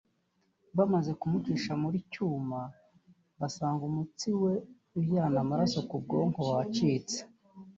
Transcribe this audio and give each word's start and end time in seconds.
bamaze 0.77 1.11
kumucisha 1.19 1.71
muri 1.83 1.97
cyuma 2.11 2.61
basanga 3.39 3.81
umutsi 3.91 4.27
we 4.41 4.53
ujyana 4.97 5.37
amaraso 5.45 5.77
ku 5.89 5.95
bwonko 6.03 6.39
wacitse” 6.51 7.19